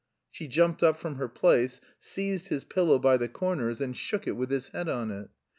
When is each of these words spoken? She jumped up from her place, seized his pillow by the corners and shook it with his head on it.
She 0.31 0.47
jumped 0.47 0.81
up 0.81 0.97
from 0.97 1.17
her 1.17 1.27
place, 1.29 1.79
seized 1.99 2.47
his 2.47 2.63
pillow 2.63 2.97
by 2.97 3.17
the 3.17 3.27
corners 3.29 3.79
and 3.79 3.95
shook 3.95 4.25
it 4.25 4.35
with 4.35 4.49
his 4.49 4.69
head 4.69 4.89
on 4.89 5.11
it. 5.11 5.29